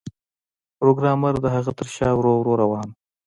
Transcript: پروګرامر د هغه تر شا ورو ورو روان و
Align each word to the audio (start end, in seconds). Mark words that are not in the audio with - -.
پروګرامر 0.79 1.33
د 1.41 1.45
هغه 1.55 1.71
تر 1.79 1.87
شا 1.95 2.09
ورو 2.15 2.33
ورو 2.37 2.53
روان 2.63 2.87
و 2.89 2.91